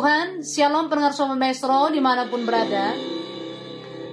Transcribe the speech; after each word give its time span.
Tuhan, 0.00 0.40
Shalom 0.40 0.88
pendengar 0.88 1.12
Somo 1.12 1.36
Maestro 1.36 1.92
di 1.92 2.00
mana 2.00 2.24
pun 2.24 2.48
berada. 2.48 2.96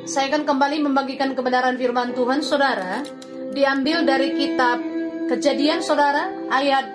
Saya 0.03 0.27
akan 0.27 0.43
kembali 0.43 0.83
membagikan 0.83 1.31
kebenaran 1.31 1.79
firman 1.79 2.11
Tuhan 2.11 2.43
saudara. 2.43 3.07
Diambil 3.55 4.03
dari 4.03 4.35
kitab 4.35 4.83
kejadian 5.31 5.79
saudara 5.79 6.27
Ayat 6.51 6.91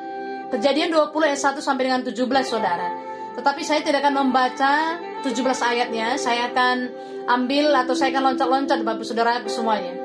kejadian 0.53 0.93
20 0.93 1.09
ayat 1.25 1.41
1 1.41 1.65
sampai 1.65 1.89
dengan 1.89 2.05
17 2.05 2.21
saudara. 2.45 2.93
Tetapi 3.41 3.65
saya 3.65 3.81
tidak 3.81 4.05
akan 4.05 4.29
membaca 4.29 5.01
17 5.25 5.41
ayatnya. 5.41 6.21
Saya 6.21 6.53
akan 6.53 6.93
ambil 7.33 7.73
atau 7.73 7.97
saya 7.97 8.13
akan 8.13 8.37
loncat-loncat 8.37 8.77
Bapak 8.85 9.09
Saudara 9.09 9.41
semuanya. 9.49 9.97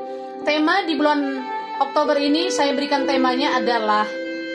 Tema 0.48 0.88
di 0.88 0.96
bulan 0.96 1.44
Oktober 1.84 2.16
ini 2.24 2.48
saya 2.48 2.72
berikan 2.72 3.04
temanya 3.04 3.52
adalah 3.60 4.08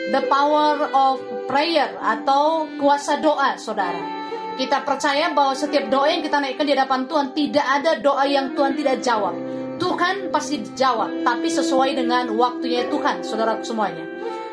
The 0.09 0.25
Power 0.25 0.89
of 0.89 1.21
Prayer 1.45 2.01
atau 2.01 2.65
kuasa 2.81 3.21
doa, 3.21 3.61
saudara. 3.61 4.22
Kita 4.53 4.85
percaya 4.85 5.33
bahwa 5.33 5.57
setiap 5.57 5.89
doa 5.89 6.05
yang 6.13 6.21
kita 6.21 6.37
naikkan 6.37 6.65
di 6.69 6.73
hadapan 6.77 7.09
Tuhan 7.09 7.27
tidak 7.33 7.65
ada 7.65 7.91
doa 7.97 8.23
yang 8.29 8.53
Tuhan 8.53 8.77
tidak 8.77 9.01
jawab. 9.01 9.33
Tuhan 9.81 10.29
pasti 10.29 10.61
jawab, 10.77 11.25
tapi 11.25 11.49
sesuai 11.49 11.97
dengan 11.97 12.29
waktunya 12.37 12.85
Tuhan, 12.87 13.25
saudaraku 13.25 13.65
semuanya. 13.65 14.05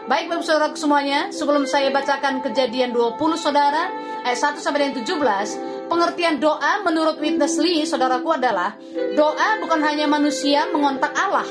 Baik 0.09 0.27
Bapak 0.27 0.43
Saudaraku 0.43 0.75
semuanya, 0.75 1.31
sebelum 1.31 1.71
saya 1.71 1.93
bacakan 1.95 2.43
kejadian 2.43 2.91
20 2.91 3.21
Saudara, 3.39 3.93
ayat 4.27 4.59
1 4.59 4.59
sampai 4.59 4.91
dengan 4.91 5.07
17, 5.07 5.87
pengertian 5.87 6.43
doa 6.43 6.83
menurut 6.83 7.21
Witness 7.21 7.61
Lee, 7.63 7.87
Saudaraku 7.87 8.35
adalah 8.35 8.75
doa 9.15 9.61
bukan 9.63 9.79
hanya 9.87 10.11
manusia 10.11 10.67
mengontak 10.73 11.15
Allah, 11.15 11.47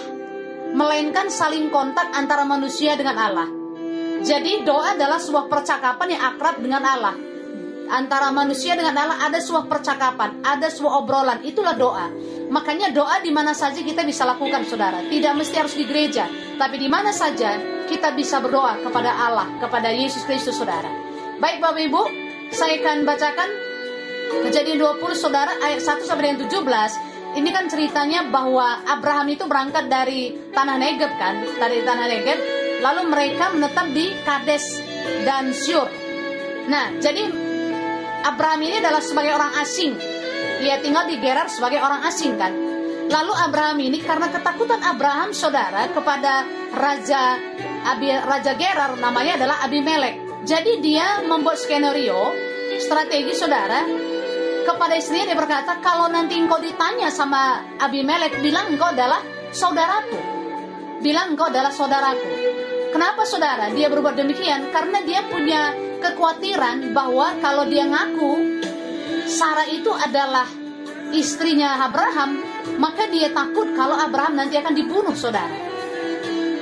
melainkan 0.75 1.31
saling 1.31 1.71
kontak 1.71 2.11
antara 2.11 2.43
manusia 2.43 2.97
dengan 2.99 3.15
Allah. 3.15 3.47
Jadi 4.25 4.67
doa 4.67 4.97
adalah 4.97 5.21
sebuah 5.21 5.47
percakapan 5.47 6.19
yang 6.19 6.21
akrab 6.35 6.59
dengan 6.59 6.83
Allah. 6.83 7.28
Antara 7.89 8.29
manusia 8.29 8.77
dengan 8.77 8.93
Allah 8.93 9.17
ada 9.25 9.41
sebuah 9.41 9.65
percakapan, 9.65 10.45
ada 10.45 10.69
sebuah 10.69 11.01
obrolan, 11.01 11.41
itulah 11.41 11.73
doa. 11.73 12.05
Makanya 12.53 12.93
doa 12.93 13.17
di 13.21 13.33
mana 13.33 13.57
saja 13.57 13.81
kita 13.81 14.05
bisa 14.05 14.29
lakukan, 14.29 14.61
saudara. 14.69 15.01
Tidak 15.09 15.33
mesti 15.33 15.55
harus 15.57 15.73
di 15.73 15.89
gereja, 15.89 16.29
tapi 16.61 16.77
di 16.77 16.85
mana 16.85 17.09
saja 17.09 17.57
kita 17.89 18.13
bisa 18.13 18.37
berdoa 18.37 18.77
kepada 18.85 19.09
Allah, 19.09 19.49
kepada 19.57 19.89
Yesus 19.89 20.21
Kristus, 20.29 20.61
saudara. 20.61 20.89
Baik 21.41 21.65
Bapak 21.65 21.81
Ibu, 21.81 22.01
saya 22.53 22.77
akan 22.81 23.05
bacakan 23.05 23.49
Kejadian 24.29 24.77
20 24.77 25.09
saudara 25.17 25.49
ayat 25.57 25.81
1 25.81 26.05
sampai 26.05 26.33
dengan 26.33 26.45
17 26.45 27.41
Ini 27.41 27.49
kan 27.49 27.65
ceritanya 27.65 28.29
bahwa 28.29 28.85
Abraham 28.85 29.33
itu 29.33 29.49
berangkat 29.49 29.89
dari 29.89 30.37
tanah 30.53 30.77
Negeb 30.77 31.09
kan 31.17 31.41
Dari 31.57 31.81
tanah 31.81 32.05
Negeb 32.05 32.39
Lalu 32.85 33.01
mereka 33.09 33.49
menetap 33.53 33.89
di 33.89 34.13
Kades 34.21 34.81
dan 35.25 35.49
Syur 35.49 35.89
Nah 36.69 36.93
jadi 37.01 37.48
Abraham 38.25 38.59
ini 38.67 38.83
adalah 38.83 38.99
sebagai 38.99 39.31
orang 39.31 39.53
asing. 39.63 39.95
Ia 40.59 40.83
tinggal 40.83 41.07
di 41.07 41.15
Gerar 41.23 41.47
sebagai 41.47 41.79
orang 41.79 42.03
asing 42.03 42.35
kan? 42.35 42.51
Lalu 43.09 43.33
Abraham 43.33 43.79
ini 43.81 44.03
karena 44.03 44.29
ketakutan 44.29 44.83
Abraham 44.85 45.33
saudara 45.33 45.89
kepada 45.89 46.45
Raja 46.75 47.39
Abi, 47.89 48.11
Raja 48.11 48.53
Gerar 48.53 48.99
namanya 48.99 49.39
adalah 49.39 49.65
Abimelek. 49.65 50.45
Jadi 50.45 50.83
dia 50.83 51.23
membuat 51.25 51.57
skenario 51.57 52.35
strategi 52.77 53.33
saudara. 53.33 53.81
Kepada 54.67 54.93
istrinya 54.93 55.33
dia 55.33 55.39
berkata 55.39 55.81
kalau 55.81 56.05
nanti 56.11 56.37
engkau 56.37 56.61
ditanya 56.61 57.09
sama 57.09 57.65
Abimelek 57.81 58.37
bilang 58.43 58.69
engkau 58.69 58.93
adalah 58.93 59.23
saudaraku. 59.49 60.19
Bilang 61.01 61.33
engkau 61.33 61.49
adalah 61.49 61.73
saudaraku. 61.73 62.29
Kenapa 62.93 63.25
saudara? 63.25 63.73
Dia 63.73 63.89
berbuat 63.89 64.13
demikian 64.19 64.69
karena 64.69 65.01
dia 65.01 65.25
punya 65.25 65.73
kekhawatiran 65.99 66.95
bahwa 66.95 67.35
kalau 67.43 67.67
dia 67.67 67.85
ngaku 67.87 68.59
Sarah 69.29 69.69
itu 69.69 69.93
adalah 69.93 70.49
istrinya 71.13 71.85
Abraham 71.85 72.41
maka 72.81 73.05
dia 73.07 73.29
takut 73.29 73.71
kalau 73.77 73.99
Abraham 73.99 74.39
nanti 74.39 74.57
akan 74.57 74.73
dibunuh 74.73 75.13
saudara 75.13 75.51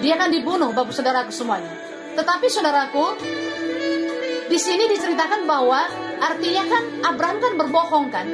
dia 0.02 0.14
akan 0.20 0.30
dibunuh 0.30 0.70
bapak 0.74 0.94
saudaraku 0.94 1.31
semuanya 1.31 1.72
tetapi 2.18 2.50
saudaraku 2.50 3.06
di 4.47 4.56
sini 4.56 4.88
diceritakan 4.88 5.44
bahwa 5.44 5.84
artinya 6.24 6.64
kan 6.72 6.84
Abraham 7.03 7.38
kan 7.44 7.53
berbohong 7.59 8.08
kan. 8.08 8.26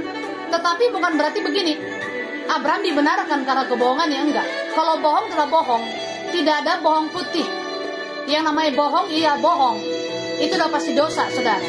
Tetapi 0.54 0.94
bukan 0.94 1.18
berarti 1.18 1.42
begini. 1.42 1.74
Abraham 2.46 2.86
dibenarkan 2.86 3.42
karena 3.42 3.66
kebohongan 3.66 4.14
ya 4.14 4.22
enggak. 4.22 4.48
Kalau 4.78 5.02
bohong 5.02 5.26
tetap 5.34 5.50
bohong. 5.50 5.82
Tidak 6.30 6.56
ada 6.64 6.78
bohong 6.86 7.10
putih. 7.10 7.50
Yang 8.30 8.44
namanya 8.46 8.72
bohong 8.78 9.10
iya 9.10 9.42
bohong. 9.42 9.82
Itu 10.40 10.54
udah 10.58 10.70
pasti 10.72 10.92
dosa, 10.96 11.30
Saudara. 11.30 11.62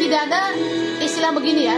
Tidak 0.00 0.20
ada 0.30 0.54
istilah 1.02 1.30
begini 1.34 1.62
ya. 1.68 1.76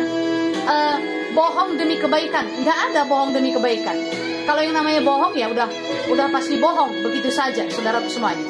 eh, 0.63 0.97
bohong 1.35 1.81
demi 1.81 1.97
kebaikan. 1.99 2.45
Enggak 2.61 2.79
ada 2.93 3.09
bohong 3.09 3.33
demi 3.35 3.51
kebaikan. 3.51 3.97
Kalau 4.43 4.61
yang 4.61 4.75
namanya 4.75 5.01
bohong 5.03 5.35
ya 5.39 5.49
udah 5.49 5.69
udah 6.11 6.27
pasti 6.31 6.59
bohong 6.59 7.03
begitu 7.03 7.31
saja, 7.31 7.63
saudara 7.71 8.03
semuanya. 8.11 8.43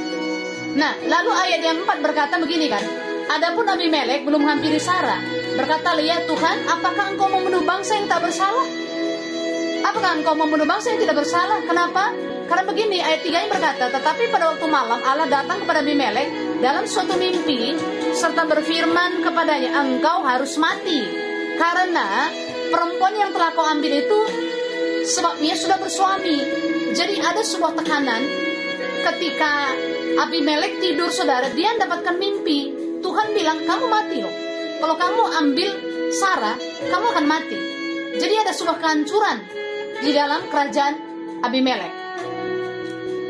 Nah, 0.73 0.97
lalu 1.05 1.31
ayat 1.37 1.61
yang 1.61 1.85
4 1.85 2.01
berkata 2.01 2.41
begini 2.41 2.73
kan. 2.73 2.81
Adapun 3.29 3.65
Nabi 3.65 3.93
Melek 3.93 4.25
belum 4.25 4.45
menghampiri 4.45 4.81
Sarah. 4.81 5.21
Berkata, 5.53 5.93
lihat 5.97 6.25
Tuhan, 6.25 6.65
apakah 6.65 7.13
engkau 7.13 7.29
membunuh 7.29 7.61
bangsa 7.65 8.01
yang 8.01 8.09
tak 8.09 8.25
bersalah? 8.25 8.65
Apakah 9.85 10.17
engkau 10.17 10.33
membunuh 10.33 10.65
bangsa 10.65 10.97
yang 10.97 11.01
tidak 11.05 11.21
bersalah? 11.21 11.61
Kenapa? 11.65 12.13
Karena 12.49 12.65
begini, 12.65 12.99
ayat 13.05 13.21
3 13.21 13.43
yang 13.47 13.53
berkata, 13.53 13.85
Tetapi 13.93 14.33
pada 14.33 14.53
waktu 14.53 14.67
malam 14.69 15.01
Allah 15.05 15.29
datang 15.29 15.61
kepada 15.61 15.85
Abimelek 15.85 16.29
dalam 16.63 16.87
suatu 16.87 17.19
mimpi, 17.19 17.75
serta 18.15 18.47
berfirman 18.47 19.27
kepadanya, 19.27 19.83
Engkau 19.83 20.23
harus 20.23 20.55
mati. 20.63 21.03
Karena 21.59 22.31
perempuan 22.71 23.19
yang 23.19 23.35
telah 23.35 23.51
kau 23.51 23.67
ambil 23.67 23.91
itu 23.91 24.21
sebabnya 25.11 25.59
sudah 25.59 25.83
bersuami. 25.83 26.39
Jadi 26.95 27.19
ada 27.19 27.43
sebuah 27.43 27.75
tekanan 27.83 28.23
ketika 29.11 29.75
Abimelek 30.23 30.79
tidur 30.79 31.11
saudara, 31.11 31.51
dia 31.51 31.75
mendapatkan 31.75 32.15
mimpi. 32.15 32.71
Tuhan 33.03 33.35
bilang, 33.35 33.67
kamu 33.67 33.87
mati 33.91 34.23
loh. 34.23 34.35
Kalau 34.79 34.95
kamu 34.95 35.23
ambil 35.43 35.69
Sarah, 36.15 36.55
kamu 36.87 37.07
akan 37.11 37.27
mati. 37.27 37.59
Jadi 38.23 38.35
ada 38.39 38.55
sebuah 38.55 38.79
kehancuran 38.79 39.39
di 39.99 40.15
dalam 40.15 40.47
kerajaan 40.47 40.95
Abimelek. 41.43 41.93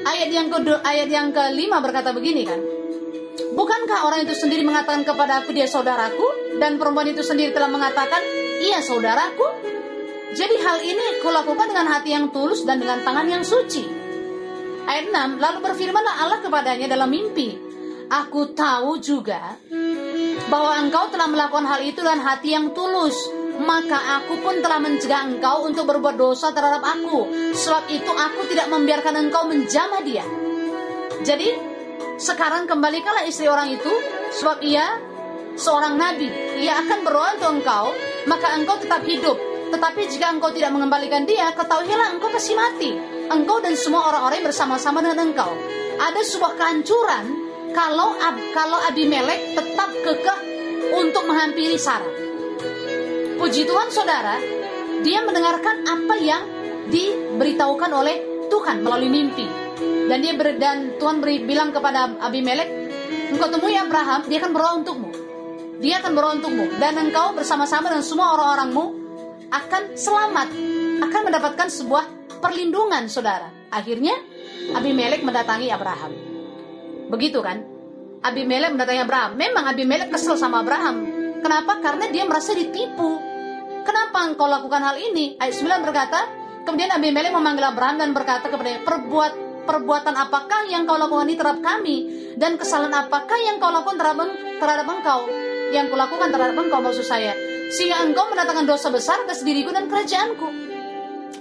Ayat 0.02 0.28
yang 0.28 0.50
ke 0.50 0.58
ayat 0.84 1.08
yang 1.08 1.32
kelima 1.32 1.80
berkata 1.80 2.12
begini 2.12 2.44
kan. 2.44 2.71
Bukankah 3.52 4.08
orang 4.08 4.24
itu 4.24 4.32
sendiri 4.32 4.64
mengatakan 4.64 5.04
kepada 5.04 5.44
aku 5.44 5.52
dia 5.52 5.68
saudaraku 5.68 6.56
dan 6.56 6.80
perempuan 6.80 7.12
itu 7.12 7.20
sendiri 7.20 7.52
telah 7.52 7.68
mengatakan 7.68 8.24
ia 8.64 8.80
saudaraku? 8.80 9.44
Jadi 10.32 10.56
hal 10.64 10.80
ini 10.80 11.20
kulakukan 11.20 11.68
dengan 11.68 11.92
hati 11.92 12.16
yang 12.16 12.32
tulus 12.32 12.64
dan 12.64 12.80
dengan 12.80 13.04
tangan 13.04 13.28
yang 13.28 13.44
suci. 13.44 13.84
Ayat 14.88 15.12
6, 15.12 15.36
lalu 15.36 15.58
berfirmanlah 15.60 16.14
Allah 16.24 16.40
kepadanya 16.40 16.88
dalam 16.88 17.12
mimpi. 17.12 17.54
Aku 18.08 18.56
tahu 18.56 18.96
juga 19.00 19.60
bahwa 20.48 20.72
engkau 20.80 21.12
telah 21.12 21.28
melakukan 21.28 21.68
hal 21.68 21.80
itu 21.84 22.00
dengan 22.00 22.24
hati 22.24 22.56
yang 22.56 22.72
tulus. 22.72 23.16
Maka 23.52 24.20
aku 24.20 24.40
pun 24.40 24.64
telah 24.64 24.80
mencegah 24.80 25.28
engkau 25.28 25.68
untuk 25.68 25.84
berbuat 25.84 26.16
dosa 26.16 26.56
terhadap 26.56 26.80
aku. 26.80 27.52
Sebab 27.52 27.84
itu 27.92 28.08
aku 28.08 28.48
tidak 28.48 28.72
membiarkan 28.72 29.28
engkau 29.28 29.44
menjamah 29.44 30.00
dia. 30.00 30.24
Jadi, 31.20 31.71
sekarang 32.22 32.70
kembalikanlah 32.70 33.26
istri 33.26 33.50
orang 33.50 33.74
itu, 33.74 33.90
sebab 34.38 34.62
ia 34.62 34.86
seorang 35.58 35.98
nabi. 35.98 36.30
Ia 36.62 36.86
akan 36.86 37.02
berdoa 37.02 37.34
untuk 37.34 37.50
engkau, 37.58 37.90
maka 38.30 38.54
engkau 38.54 38.78
tetap 38.78 39.02
hidup. 39.02 39.34
Tetapi 39.74 40.06
jika 40.06 40.30
engkau 40.30 40.54
tidak 40.54 40.70
mengembalikan 40.70 41.26
dia, 41.26 41.50
ketahuilah 41.50 42.14
engkau 42.14 42.30
pasti 42.30 42.54
mati. 42.54 42.94
Engkau 43.26 43.58
dan 43.58 43.74
semua 43.74 44.06
orang-orang 44.12 44.46
bersama-sama 44.46 45.02
dengan 45.02 45.32
engkau. 45.32 45.50
Ada 45.98 46.20
sebuah 46.22 46.54
kehancuran 46.54 47.24
kalau 47.72 48.14
Ab, 48.20 48.36
kalau 48.52 48.78
Abimelek 48.84 49.56
tetap 49.56 49.90
kekeh 49.90 50.38
untuk 50.92 51.24
menghampiri 51.24 51.80
Sarah. 51.80 52.12
Puji 53.40 53.64
Tuhan 53.64 53.88
saudara, 53.88 54.36
dia 55.00 55.24
mendengarkan 55.24 55.88
apa 55.88 56.14
yang 56.20 56.42
diberitahukan 56.92 57.90
oleh 57.90 58.46
Tuhan 58.52 58.84
melalui 58.84 59.08
mimpi. 59.08 59.61
Dan 60.08 60.18
dia 60.22 60.32
ber, 60.34 60.58
dan 60.58 60.98
Tuhan 60.98 61.22
beri, 61.22 61.44
bilang 61.46 61.70
kepada 61.70 62.18
Abimelek, 62.22 62.68
engkau 63.32 63.48
temui 63.48 63.74
Abraham, 63.78 64.26
dia 64.26 64.38
akan 64.42 64.50
berdoa 64.50 64.72
untukmu. 64.82 65.10
Dia 65.82 65.98
akan 65.98 66.10
berdoa 66.14 66.32
untukmu 66.38 66.64
dan 66.78 66.94
engkau 66.94 67.34
bersama-sama 67.34 67.90
dengan 67.90 68.06
semua 68.06 68.38
orang-orangmu 68.38 68.84
akan 69.50 69.82
selamat, 69.98 70.48
akan 71.02 71.20
mendapatkan 71.26 71.68
sebuah 71.68 72.04
perlindungan, 72.38 73.10
saudara. 73.10 73.50
Akhirnya 73.72 74.14
Abimelek 74.78 75.26
mendatangi 75.26 75.68
Abraham. 75.74 76.12
Begitu 77.10 77.42
kan? 77.42 77.60
Abimelek 78.22 78.78
mendatangi 78.78 79.00
Abraham. 79.02 79.34
Memang 79.34 79.64
Abimelek 79.74 80.14
kesel 80.14 80.38
sama 80.38 80.62
Abraham. 80.62 81.02
Kenapa? 81.42 81.82
Karena 81.82 82.06
dia 82.14 82.22
merasa 82.22 82.54
ditipu. 82.54 83.18
Kenapa 83.82 84.22
engkau 84.22 84.46
lakukan 84.46 84.78
hal 84.78 84.94
ini? 84.94 85.34
Ayat 85.42 85.58
9 85.58 85.82
berkata, 85.82 86.20
Kemudian 86.62 86.94
Abimelek 86.94 87.34
memanggil 87.34 87.66
Abraham 87.66 87.98
dan 87.98 88.14
berkata 88.14 88.46
kepadanya, 88.46 88.86
perbuat 88.86 89.41
perbuatan 89.64 90.14
apakah 90.16 90.66
yang 90.68 90.84
kau 90.84 90.98
lakukan 90.98 91.26
ini 91.28 91.36
terhadap 91.38 91.62
kami? 91.62 91.96
Dan 92.34 92.56
kesalahan 92.58 93.06
apakah 93.06 93.38
yang 93.40 93.62
kau 93.62 93.70
lakukan 93.70 93.98
terhadap, 94.00 94.28
terhadap 94.58 94.86
engkau? 94.88 95.20
Yang 95.72 95.86
kulakukan 95.94 96.28
terhadap 96.30 96.56
engkau 96.58 96.80
maksud 96.84 97.06
saya. 97.06 97.32
Sehingga 97.72 98.04
engkau 98.04 98.28
mendatangkan 98.28 98.66
dosa 98.68 98.92
besar 98.92 99.24
ke 99.24 99.32
diriku 99.40 99.72
dan 99.72 99.88
kerajaanku. 99.88 100.48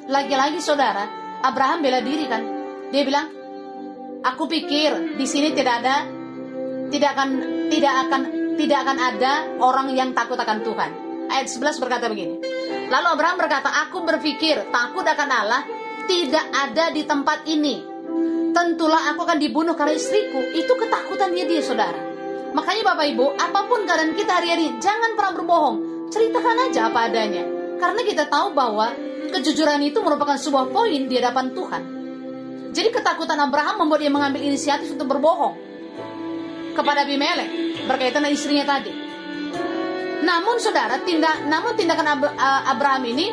Lagi-lagi 0.07 0.59
saudara 0.63 1.07
Abraham 1.43 1.83
bela 1.83 1.99
diri 1.99 2.25
kan? 2.27 2.43
Dia 2.91 3.03
bilang 3.03 3.27
aku 4.23 4.47
pikir 4.47 5.17
di 5.19 5.25
sini 5.27 5.51
tidak 5.51 5.83
ada 5.83 5.95
tidak 6.91 7.09
akan 7.15 7.29
tidak 7.71 7.93
akan 8.07 8.21
tidak 8.59 8.77
akan 8.83 8.97
ada 8.99 9.33
orang 9.59 9.87
yang 9.91 10.11
takut 10.15 10.39
akan 10.39 10.63
Tuhan. 10.63 10.91
Ayat 11.31 11.47
11 11.47 11.79
berkata 11.79 12.11
begini 12.11 12.43
Lalu 12.91 13.07
Abraham 13.07 13.37
berkata, 13.39 13.71
aku 13.87 14.03
berpikir 14.03 14.67
takut 14.67 15.07
akan 15.07 15.29
Allah 15.31 15.63
tidak 16.11 16.43
ada 16.51 16.91
di 16.91 17.07
tempat 17.07 17.47
ini. 17.47 17.90
Tentulah 18.51 19.15
aku 19.15 19.23
akan 19.23 19.39
dibunuh 19.39 19.73
karena 19.73 19.95
istriku. 19.95 20.39
Itu 20.51 20.75
ketakutan 20.75 21.31
dia 21.31 21.47
dia 21.47 21.63
saudara. 21.63 21.97
Makanya 22.51 22.83
Bapak 22.93 23.05
Ibu, 23.15 23.25
apa 23.39 23.59
pun 23.71 23.87
keadaan 23.87 24.11
kita 24.11 24.43
hari-hari, 24.43 24.75
jangan 24.83 25.15
pernah 25.15 25.33
berbohong. 25.39 25.77
Ceritakan 26.11 26.67
aja 26.67 26.91
apa 26.91 27.07
adanya. 27.07 27.43
Karena 27.79 28.01
kita 28.03 28.27
tahu 28.27 28.51
bahwa 28.51 28.91
kejujuran 29.31 29.79
itu 29.87 30.03
merupakan 30.03 30.35
sebuah 30.35 30.67
poin 30.69 31.07
di 31.07 31.15
hadapan 31.15 31.55
Tuhan. 31.55 31.83
Jadi 32.71 32.87
ketakutan 32.91 33.39
Abraham 33.39 33.87
membuat 33.87 34.03
dia 34.03 34.11
mengambil 34.11 34.43
inisiatif 34.43 34.91
untuk 34.91 35.07
berbohong 35.07 35.55
kepada 36.71 37.03
Abimelek 37.03 37.83
berkaitan 37.87 38.23
dengan 38.23 38.35
istrinya 38.35 38.65
tadi. 38.67 38.91
Namun 40.21 40.55
saudara, 40.61 41.01
tindak 41.01 41.47
namun 41.49 41.75
tindakan 41.75 42.07
Ab 42.19 42.23
Abraham 42.71 43.03
ini 43.11 43.27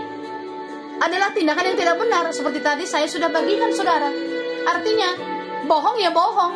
adalah 0.98 1.30
tindakan 1.30 1.74
yang 1.74 1.78
tidak 1.78 1.96
benar 2.00 2.24
seperti 2.34 2.58
tadi 2.58 2.84
saya 2.88 3.06
sudah 3.06 3.30
bagikan 3.30 3.70
saudara. 3.70 4.10
Artinya, 4.66 5.08
bohong 5.68 5.96
ya 6.00 6.10
bohong. 6.10 6.52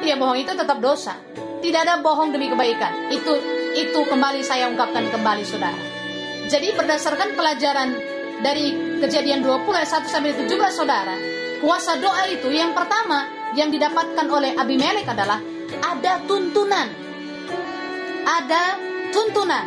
Ya 0.00 0.16
bohong 0.16 0.38
itu 0.40 0.52
tetap 0.56 0.80
dosa. 0.80 1.18
Tidak 1.60 1.80
ada 1.84 2.00
bohong 2.00 2.32
demi 2.32 2.48
kebaikan. 2.48 3.12
Itu 3.12 3.36
itu 3.76 4.00
kembali 4.00 4.40
saya 4.40 4.70
ungkapkan 4.72 5.12
kembali 5.12 5.44
saudara. 5.44 5.78
Jadi 6.48 6.72
berdasarkan 6.74 7.36
pelajaran 7.36 7.94
dari 8.40 8.98
kejadian 8.98 9.44
20 9.44 9.68
ayat 9.76 9.90
1 10.02 10.08
sampai 10.08 10.32
17 10.34 10.50
saudara, 10.72 11.14
kuasa 11.60 12.00
doa 12.00 12.26
itu 12.26 12.48
yang 12.48 12.72
pertama 12.72 13.28
yang 13.54 13.68
didapatkan 13.68 14.26
oleh 14.26 14.56
Abimelek 14.56 15.06
adalah 15.06 15.38
ada 15.84 16.18
tuntunan. 16.24 16.88
Ada 18.24 18.62
tuntunan. 19.10 19.64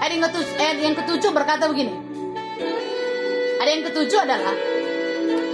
Ayat 0.00 0.80
yang, 0.82 0.94
ketujuh, 0.96 1.30
berkata 1.32 1.64
begini. 1.70 1.94
Ayat 3.60 3.70
yang 3.80 3.84
ketujuh 3.88 4.20
adalah 4.20 4.54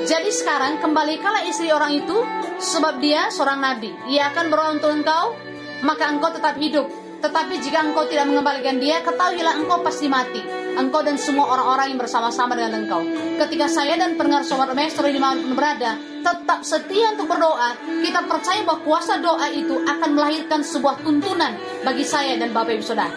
jadi 0.01 0.31
sekarang 0.33 0.81
kembalikanlah 0.81 1.45
istri 1.45 1.69
orang 1.69 1.93
itu 1.93 2.25
sebab 2.57 3.05
dia 3.05 3.29
seorang 3.29 3.61
nabi. 3.61 3.93
Ia 4.09 4.33
akan 4.33 4.45
berdoa 4.49 4.71
untuk 4.81 4.91
engkau, 4.93 5.37
maka 5.85 6.09
engkau 6.09 6.33
tetap 6.33 6.57
hidup. 6.57 6.89
Tetapi 7.21 7.61
jika 7.61 7.85
engkau 7.85 8.09
tidak 8.09 8.33
mengembalikan 8.33 8.81
dia, 8.81 9.05
ketahuilah 9.05 9.61
engkau 9.61 9.85
pasti 9.85 10.09
mati. 10.09 10.41
Engkau 10.73 11.05
dan 11.05 11.21
semua 11.21 11.53
orang-orang 11.53 11.93
yang 11.93 12.01
bersama-sama 12.01 12.57
dengan 12.57 12.81
engkau. 12.81 13.05
Ketika 13.37 13.69
saya 13.69 14.01
dan 14.01 14.17
pendengar 14.17 14.41
sobat 14.41 14.73
maestro 14.73 15.05
di 15.05 15.21
mana 15.21 15.37
berada, 15.53 16.01
tetap 16.25 16.65
setia 16.65 17.13
untuk 17.13 17.29
berdoa, 17.29 17.77
kita 18.01 18.25
percaya 18.25 18.65
bahwa 18.65 18.81
kuasa 18.81 19.21
doa 19.21 19.53
itu 19.53 19.85
akan 19.85 20.11
melahirkan 20.17 20.65
sebuah 20.65 21.05
tuntunan 21.05 21.61
bagi 21.85 22.09
saya 22.09 22.41
dan 22.41 22.57
Bapak 22.57 22.81
Ibu 22.81 22.85
Saudara. 22.89 23.13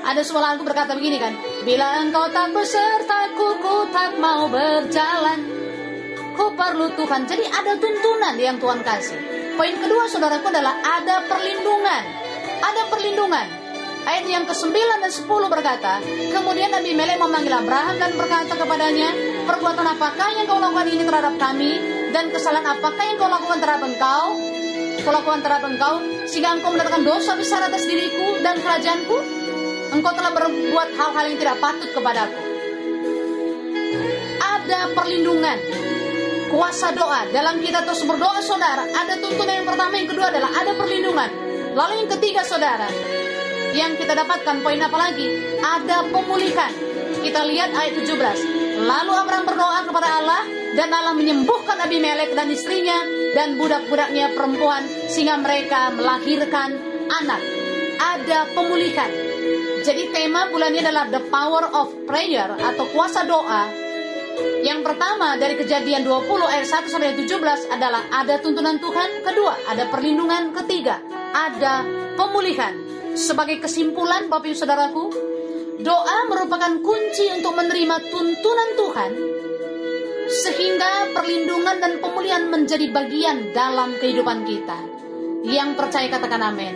Ada 0.00 0.24
sebuah 0.24 0.56
lagu 0.56 0.64
berkata 0.64 0.96
begini 0.96 1.20
kan, 1.20 1.36
Bila 1.60 2.00
engkau 2.00 2.24
tak 2.32 2.56
besertaku, 2.56 3.60
ku 3.60 3.84
tak 3.92 4.16
mau 4.16 4.48
berjalan. 4.48 5.59
Ku 6.40 6.56
perlu 6.56 6.88
Tuhan. 6.96 7.28
Jadi 7.28 7.44
ada 7.52 7.76
tuntunan 7.76 8.32
yang 8.40 8.56
Tuhan 8.56 8.80
kasih. 8.80 9.20
Poin 9.60 9.76
kedua 9.76 10.08
saudaraku 10.08 10.48
adalah 10.48 10.72
ada 10.80 11.28
perlindungan. 11.28 12.02
Ada 12.64 12.88
perlindungan. 12.88 13.44
Ayat 14.08 14.24
yang 14.24 14.48
ke-9 14.48 14.72
dan 14.72 15.12
10 15.12 15.28
berkata, 15.28 16.00
Kemudian 16.32 16.72
Nabi 16.72 16.96
Melek 16.96 17.20
memanggil 17.20 17.52
Abraham 17.52 18.00
dan 18.00 18.16
berkata 18.16 18.56
kepadanya, 18.56 19.12
Perbuatan 19.44 19.84
apakah 19.84 20.32
yang 20.32 20.48
kau 20.48 20.56
lakukan 20.56 20.88
ini 20.88 21.04
terhadap 21.04 21.36
kami? 21.36 21.76
Dan 22.08 22.32
kesalahan 22.32 22.72
apakah 22.72 23.04
yang 23.04 23.20
kau 23.20 23.28
lakukan 23.28 23.60
terhadap 23.60 23.84
engkau? 23.84 24.24
Kau 25.04 25.12
lakukan 25.12 25.44
terhadap 25.44 25.68
engkau, 25.68 25.94
sehingga 26.24 26.56
engkau 26.56 26.72
mendatangkan 26.72 27.04
dosa 27.04 27.36
besar 27.36 27.68
atas 27.68 27.84
diriku 27.84 28.40
dan 28.40 28.56
kerajaanku? 28.64 29.16
Engkau 29.92 30.12
telah 30.16 30.32
berbuat 30.32 30.88
hal-hal 30.96 31.24
yang 31.28 31.36
tidak 31.36 31.60
patut 31.60 31.92
kepadaku. 31.92 32.40
Ada 34.40 34.96
perlindungan, 34.96 35.89
kuasa 36.50 36.90
doa. 36.92 37.30
Dalam 37.30 37.62
kita 37.62 37.86
terus 37.86 38.02
berdoa 38.02 38.42
saudara 38.42 38.84
ada 38.90 39.14
tuntunan 39.22 39.54
yang 39.54 39.66
pertama 39.66 39.94
yang 39.96 40.10
kedua 40.10 40.26
adalah 40.28 40.50
ada 40.52 40.74
perlindungan. 40.74 41.30
Lalu 41.78 42.04
yang 42.04 42.10
ketiga 42.18 42.42
saudara 42.42 42.90
yang 43.70 43.94
kita 43.94 44.18
dapatkan 44.18 44.66
poin 44.66 44.82
apa 44.82 44.98
lagi? 44.98 45.30
Ada 45.62 46.10
pemulihan. 46.10 46.72
Kita 47.22 47.46
lihat 47.46 47.70
ayat 47.70 47.94
17 47.94 48.60
lalu 48.80 49.12
Abraham 49.12 49.44
berdoa 49.44 49.80
kepada 49.84 50.08
Allah 50.20 50.42
dan 50.72 50.88
Allah 50.88 51.12
menyembuhkan 51.12 51.76
Abimelek 51.84 52.32
dan 52.32 52.48
istrinya 52.48 52.96
dan 53.36 53.60
budak-budaknya 53.60 54.32
perempuan 54.32 54.86
sehingga 55.10 55.36
mereka 55.38 55.92
melahirkan 55.92 56.74
anak. 57.10 57.42
Ada 58.00 58.48
pemulihan. 58.56 59.10
Jadi 59.84 60.12
tema 60.12 60.48
bulan 60.48 60.72
ini 60.72 60.80
adalah 60.80 61.08
the 61.08 61.22
power 61.28 61.64
of 61.72 61.92
prayer 62.08 62.48
atau 62.56 62.84
kuasa 62.92 63.24
doa 63.28 63.89
yang 64.60 64.84
pertama 64.84 65.40
dari 65.40 65.56
kejadian 65.56 66.04
20 66.04 66.26
ayat 66.46 66.66
1 66.68 66.92
sampai 66.92 67.16
17 67.16 67.72
adalah 67.72 68.06
ada 68.12 68.36
tuntunan 68.38 68.76
Tuhan, 68.76 69.24
kedua 69.24 69.56
ada 69.68 69.88
perlindungan, 69.88 70.52
ketiga 70.52 71.00
ada 71.32 71.86
pemulihan. 72.18 72.74
Sebagai 73.16 73.58
kesimpulan 73.58 74.30
Bapak 74.30 74.52
Ibu 74.52 74.56
Saudaraku, 74.56 75.04
doa 75.82 76.18
merupakan 76.30 76.78
kunci 76.84 77.26
untuk 77.34 77.56
menerima 77.56 77.96
tuntunan 78.12 78.70
Tuhan 78.78 79.12
sehingga 80.30 81.10
perlindungan 81.10 81.82
dan 81.82 81.98
pemulihan 81.98 82.46
menjadi 82.46 82.86
bagian 82.94 83.50
dalam 83.50 83.98
kehidupan 83.98 84.46
kita. 84.46 84.78
Yang 85.42 85.70
percaya 85.74 86.06
katakan 86.06 86.42
amin. 86.46 86.74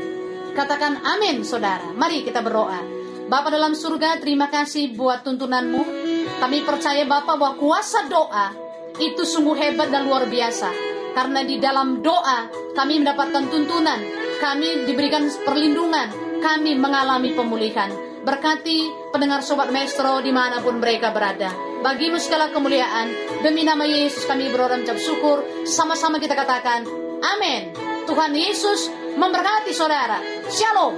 Katakan 0.56 0.98
amin 1.04 1.46
saudara. 1.46 1.94
Mari 1.94 2.26
kita 2.26 2.42
berdoa. 2.42 2.82
Bapa 3.24 3.48
dalam 3.48 3.72
surga, 3.72 4.20
terima 4.20 4.50
kasih 4.50 4.92
buat 4.92 5.24
tuntunanmu. 5.24 6.03
Kami 6.40 6.64
percaya 6.64 7.04
Bapa 7.08 7.36
bahwa 7.38 7.56
kuasa 7.56 8.06
doa 8.08 8.52
itu 9.00 9.22
sungguh 9.26 9.56
hebat 9.58 9.90
dan 9.90 10.06
luar 10.06 10.28
biasa. 10.30 10.70
Karena 11.14 11.46
di 11.46 11.62
dalam 11.62 12.02
doa 12.02 12.50
kami 12.74 12.98
mendapatkan 12.98 13.46
tuntunan, 13.46 14.00
kami 14.42 14.82
diberikan 14.86 15.30
perlindungan, 15.46 16.10
kami 16.42 16.74
mengalami 16.74 17.32
pemulihan. 17.34 17.90
Berkati 18.24 19.12
pendengar 19.12 19.44
Sobat 19.44 19.68
Maestro 19.68 20.24
di 20.24 20.32
mana 20.32 20.58
pun 20.64 20.80
mereka 20.80 21.12
berada. 21.12 21.52
Bagimu 21.84 22.16
segala 22.16 22.48
kemuliaan, 22.48 23.12
demi 23.44 23.62
nama 23.62 23.84
Yesus 23.84 24.24
kami 24.24 24.48
berdoa 24.48 24.80
dan 24.80 24.96
syukur. 24.96 25.44
Sama-sama 25.68 26.16
kita 26.16 26.32
katakan, 26.32 26.88
Amin. 27.20 27.76
Tuhan 28.08 28.32
Yesus 28.32 28.88
memberkati 29.16 29.72
saudara. 29.76 30.20
Shalom. 30.48 30.96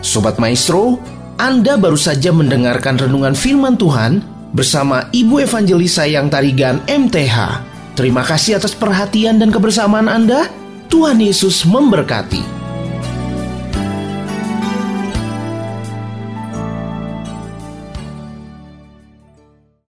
Sobat 0.00 0.40
Maestro, 0.40 1.00
Anda 1.40 1.80
baru 1.80 1.96
saja 1.96 2.36
mendengarkan 2.36 3.00
renungan 3.00 3.32
firman 3.32 3.72
Tuhan 3.80 4.20
bersama 4.52 5.08
Ibu 5.08 5.40
Evangelis 5.40 5.96
Sayang 5.96 6.28
Tarigan 6.28 6.84
MTH. 6.84 7.64
Terima 7.96 8.20
kasih 8.20 8.60
atas 8.60 8.76
perhatian 8.76 9.40
dan 9.40 9.48
kebersamaan 9.48 10.04
Anda. 10.04 10.52
Tuhan 10.92 11.16
Yesus 11.16 11.64
memberkati. 11.64 12.59